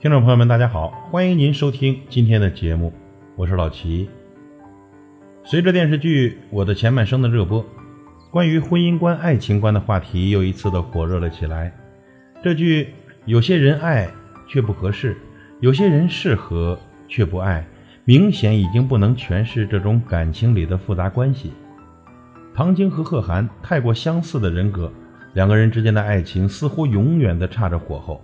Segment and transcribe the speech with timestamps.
[0.00, 2.92] 听众朋友们，大家好，欢迎您收听今天的节目，
[3.36, 4.10] 我是老齐。
[5.44, 7.64] 随着电视剧《我的前半生》的热播，
[8.32, 11.72] 关于婚姻观、爱情观的话题又一次的火热了起来。
[12.42, 12.88] 这句
[13.26, 14.08] “有些人爱
[14.48, 15.16] 却不合适，
[15.60, 16.76] 有些人适合
[17.06, 17.64] 却不爱”，
[18.04, 21.52] 明显已经不能诠释这种感情里的复杂关系。
[22.52, 24.90] 唐晶和贺涵太过相似的人格，
[25.34, 28.20] 两个人之间的爱情似乎永远的差着火候。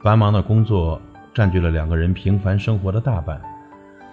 [0.00, 1.00] 繁忙的工作
[1.34, 3.40] 占据了两个人平凡生活的大半。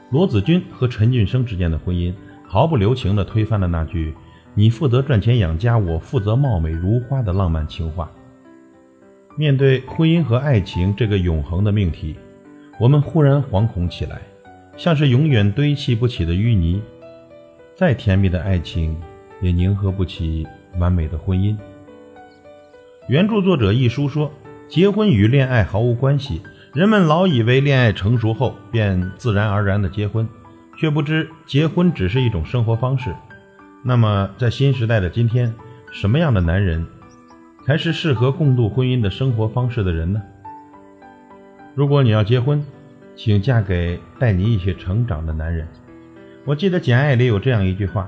[0.10, 2.14] 罗子君和陈俊生之间的婚姻
[2.46, 4.16] 毫不留情地推翻了那句
[4.56, 8.10] “你负责赚钱养家，我负责貌美如花”的浪漫情话。
[9.36, 12.16] 面对婚姻和爱情这个永恒的命题，
[12.80, 14.20] 我们忽然惶恐起来，
[14.78, 16.82] 像是永远堆砌不起的淤泥。
[17.76, 18.96] 再甜蜜的爱情，
[19.42, 20.48] 也凝合不起
[20.80, 21.58] 完美的婚姻。
[23.10, 24.32] 原著作者一书说。
[24.70, 26.42] 结婚与恋爱毫无关系，
[26.74, 30.28] 人们老以为恋爱成熟后便自然而然的结婚，
[30.78, 33.16] 却不知结婚只是一种生活方式。
[33.82, 35.54] 那么，在新时代的今天，
[35.94, 36.86] 什么样的男人
[37.66, 40.22] 才是适合共度婚姻的生活方式的人呢？
[41.74, 42.62] 如果你要结婚，
[43.18, 45.68] 请嫁给带你一起成长的男人。
[46.46, 48.08] 我记得《简爱》里有这样一句话：“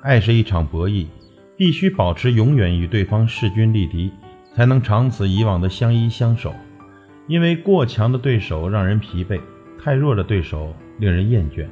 [0.00, 1.06] 爱是一场博弈，
[1.56, 4.12] 必须保持永远与对方势均力敌。”
[4.54, 6.52] 才能长此以往的相依相守，
[7.28, 9.40] 因为过强的对手让人疲惫，
[9.80, 11.64] 太弱的对手令人厌倦。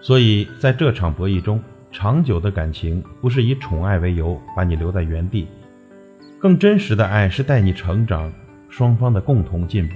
[0.00, 5.46] 所以在这场博弈中，长久的感情不是以宠爱为由把你留在原地，
[6.40, 8.32] 更真实的爱是带你成长，
[8.68, 9.94] 双方的共同进步。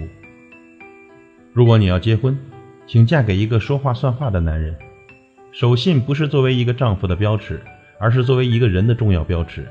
[1.52, 2.38] 如果你要结婚，
[2.86, 4.76] 请嫁给一个说话算话的男人。
[5.50, 7.60] 守信不是作为一个丈夫的标尺，
[7.98, 9.66] 而是作为一个人的重要标尺。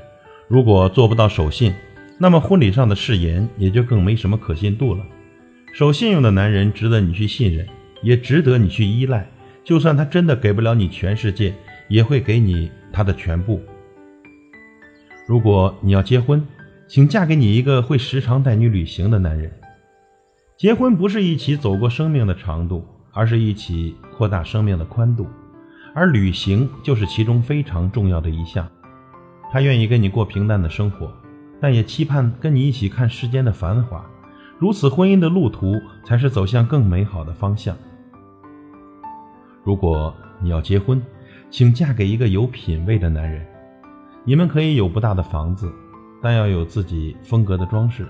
[0.46, 1.72] 如果做不到守信，
[2.18, 5.02] 那么婚礼上的誓言也就更没什么可信度了。
[5.72, 7.66] 守信用的男人值得你去信任，
[8.02, 9.26] 也值得你去依赖。
[9.64, 11.54] 就算他真的给不了你全世界，
[11.88, 13.60] 也会给你他的全部。
[15.26, 16.46] 如果你要结婚，
[16.88, 19.50] 请嫁给你一个会时常带你旅行的男人。
[20.60, 25.26] 结婚不是一起走过生命的长度，而是一起扩大生命的宽度，
[25.94, 28.68] 而旅行就是其中非常重要的一项。
[29.50, 31.10] 他愿意跟你过平淡的生活。
[31.62, 34.04] 但也期盼跟你一起看世间的繁华，
[34.58, 37.74] 如此婚姻的路途才是走向更美好的方向。
[39.64, 41.02] 如果你要结婚，
[41.50, 43.46] 请嫁给一个有品位的男人。
[44.24, 45.72] 你们可以有不大的房子，
[46.20, 48.06] 但要有自己风格的装饰，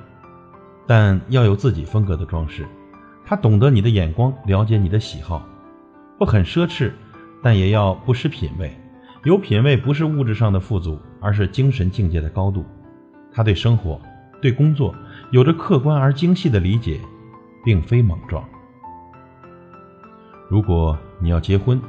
[0.90, 2.66] 但要有自己风格的装饰。
[3.24, 5.46] 他懂得你的眼光，了解你的喜好，
[6.18, 6.90] 不很奢侈，
[7.40, 8.76] 但也要不失品位。
[9.22, 12.66] 有品位不是物质上的富足，而是精神境界的高度。
[13.30, 14.00] 他对生活、
[14.42, 14.92] 对工作
[15.30, 16.98] 有着客观而精细的理解，
[17.64, 18.44] 并非莽撞。
[20.48, 21.80] 如果你要结婚，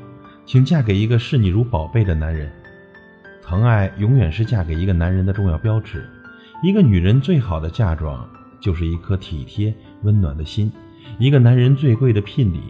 [0.45, 2.51] 请嫁给一个视你如宝贝的男人。
[3.41, 6.07] 疼爱永远是嫁给一个男人的重要标志。
[6.61, 8.29] 一个女人最好的嫁妆
[8.61, 9.73] 就是一颗体贴
[10.03, 10.71] 温暖的心。
[11.19, 12.61] 一个男人最贵的聘礼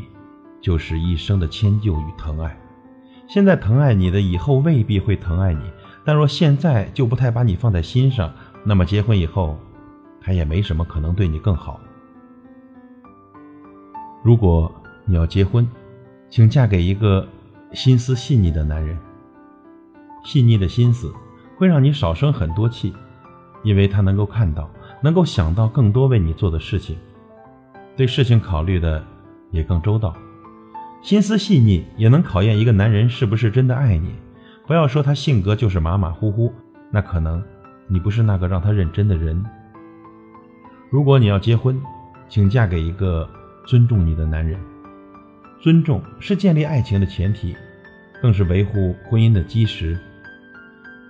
[0.59, 2.57] 就是一生的迁就与疼爱。
[3.27, 5.61] 现在疼爱你的，以后未必会疼爱你；
[6.03, 9.57] 但若现在就不太把你放在心上，那么结婚以后，
[10.19, 11.79] 他也没什么可能对你更好。
[14.23, 14.71] 如果
[15.05, 15.67] 你要结婚，
[16.29, 17.27] 请嫁给一个
[17.73, 18.97] 心思细腻的男人。
[20.23, 21.11] 细腻的心思
[21.57, 22.93] 会让你少生很多气，
[23.63, 24.69] 因为他能够看到，
[25.01, 26.97] 能够想到更多为你做的事情，
[27.97, 29.03] 对事情考虑的
[29.51, 30.15] 也更周到。
[31.01, 34.13] 心思细腻也能考验一个男人是不是真的爱你。
[34.67, 36.53] 不要说他性格就是马马虎虎，
[36.91, 37.43] 那可能。
[37.87, 39.43] 你不是那个让他认真的人。
[40.89, 41.77] 如果你要结婚，
[42.29, 43.29] 请嫁给一个
[43.65, 44.57] 尊重你的男人。
[45.59, 47.53] 尊重是建立爱情的前提，
[48.21, 49.99] 更是维护婚姻的基石。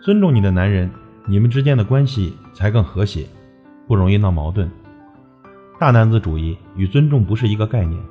[0.02, 0.90] 尊重你的男人，
[1.28, 3.28] 你们之间的关系才更和谐，
[3.92, 4.72] 不容易闹矛盾。
[5.78, 8.02] 大男子主义与尊重不是一个概念，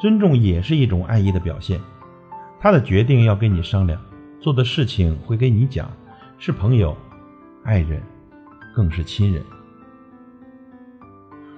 [0.00, 1.80] 尊重也是一种爱意的表现。
[2.58, 4.00] 他的决定要跟你商量，
[4.40, 5.88] 做的事情会跟你讲，
[6.38, 6.96] 是朋友，
[7.62, 8.02] 爱人。
[8.74, 9.40] 更是亲人。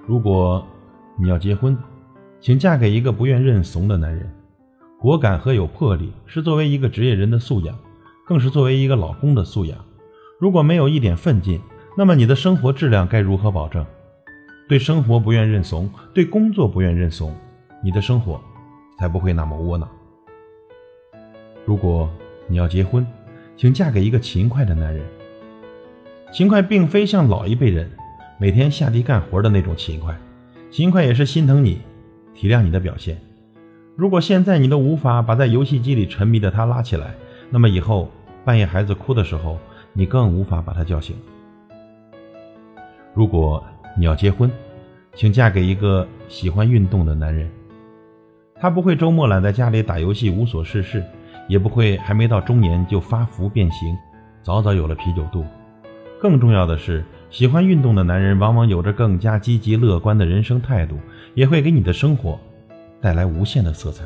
[0.06, 0.62] 如果
[1.19, 1.75] 你要结婚，
[2.38, 4.31] 请嫁给一个不愿认怂的男人。
[4.99, 7.75] 果敢和有魄力是作为一个职业人的素养，
[8.27, 9.79] 更是作为一个老公的素养。
[10.38, 11.59] 如果没有一点奋进，
[12.00, 13.85] 那么你的生活质量该如何保证？
[14.67, 17.37] 对生活不愿认怂，对工作不愿认怂，
[17.85, 18.41] 你的生活
[18.99, 19.87] 才不会那么窝囊。
[21.67, 22.08] 如果
[22.47, 23.06] 你要结婚，
[23.55, 25.05] 请嫁给一个勤快的男人。
[26.32, 27.91] 勤快并非像老一辈人
[28.38, 30.19] 每天下地干活的那种勤快，
[30.70, 31.82] 勤快也是心疼你、
[32.32, 33.20] 体谅你的表现。
[33.94, 37.14] 如果现在你都无法把在游戏机里沉迷的他拉起来，
[37.50, 38.11] 那么以后
[38.43, 39.58] 半夜孩子哭的时候，
[39.93, 41.14] 你更无法把他叫醒。
[43.20, 43.62] 如果
[43.99, 44.50] 你要结婚，
[45.14, 47.50] 请嫁给一个喜欢运动的男人。
[48.58, 51.05] 他不会周末懒在家里打游戏无所事事。
[51.46, 53.94] 也不会还没到中年就发福变形，
[54.43, 55.44] 早早有了啤酒肚。
[56.19, 60.96] 更重要的是，喜欢运动的男人往往有着更加积极乐观的人生态度，
[61.34, 62.40] 也会给你的生活
[63.02, 64.02] 带来无限的色彩。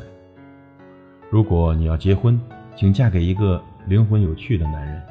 [1.29, 2.37] 如果你要结婚，
[2.75, 5.01] 请嫁给一个灵魂有趣的男人。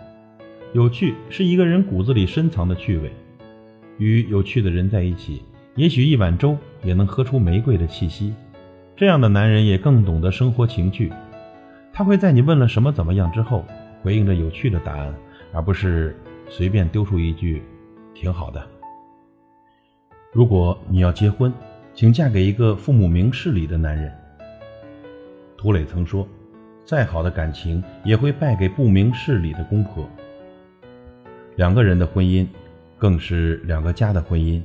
[0.74, 3.10] 有趣是一个人骨子里深藏的趣味，
[3.98, 5.42] 与有趣的人在一起，
[5.76, 8.34] 也许一碗粥也能喝出玫瑰的气息。
[8.96, 11.12] 这样的男人也更懂得生活情趣。
[11.92, 13.64] 他会在你问了什么怎么样之后，
[14.02, 15.14] 回应着有趣的答案，
[15.52, 16.16] 而不是
[16.48, 17.62] 随便丢出一句
[18.14, 18.64] “挺好的”。
[20.32, 21.52] 如果你要结婚，
[21.92, 24.12] 请嫁给一个父母明事理的男人。
[25.56, 26.26] 涂磊曾说
[26.84, 30.08] ：“再好的感情也会败给不明事理的公婆。”
[31.56, 32.46] 两个人的婚姻，
[33.04, 34.62] 更是两个家的婚姻，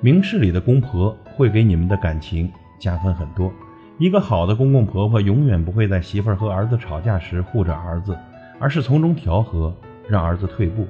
[0.00, 2.48] 明事理的公婆会给你们的感情
[2.78, 3.52] 加分很多。
[3.98, 8.16] 一个好的公公婆婆永远不会在媳妇儿和儿子吵架时护着儿子，
[8.60, 9.74] 而是从中调和，
[10.08, 10.86] 让儿子退步。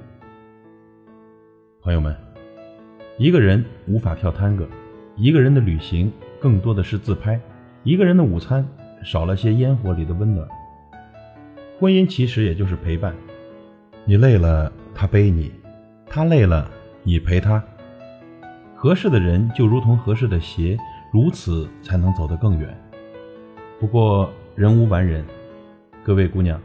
[1.81, 2.15] 朋友们，
[3.17, 4.69] 一个人无法跳探戈，
[5.17, 7.41] 一个人的旅行更多的是自拍，
[7.83, 8.63] 一个人的午餐
[9.03, 10.47] 少了些烟火里的温暖。
[11.79, 13.15] 婚姻其实也就是陪伴，
[14.05, 15.51] 你累了他背你，
[16.07, 16.71] 他累了
[17.03, 17.63] 你陪他。
[18.75, 20.79] 合适的人就如同合适的鞋，
[21.13, 22.75] 如此才能走得更远。
[23.79, 25.25] 不过人无完人，
[26.03, 26.61] 各位姑娘，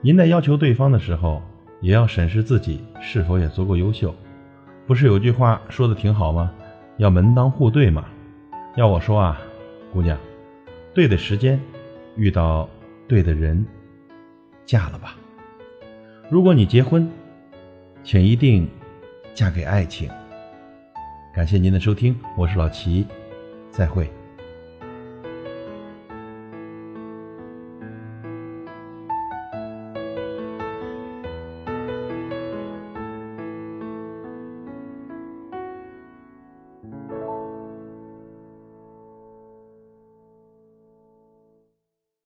[0.00, 1.42] 您在要求对方的时候，
[1.80, 4.14] 也要审视自己是否也足够优秀。
[4.86, 6.52] 不是有句话说的挺好吗？
[6.96, 8.04] 要门当户对嘛。
[8.76, 9.40] 要我说啊，
[9.92, 10.18] 姑娘，
[10.92, 11.60] 对的时间，
[12.16, 12.68] 遇到
[13.06, 13.64] 对的人，
[14.64, 15.16] 嫁了吧。
[16.28, 17.08] 如果你结婚，
[18.02, 18.68] 请一定
[19.34, 20.08] 嫁给爱情。
[21.34, 23.04] 感谢您的收听，我是老齐，
[23.72, 24.08] 再会。